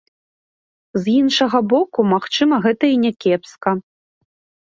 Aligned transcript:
З 1.01 1.11
іншага 1.19 1.57
боку, 1.73 1.99
магчыма, 2.13 2.55
гэта 2.65 2.85
і 2.93 2.97
някепска. 3.05 3.69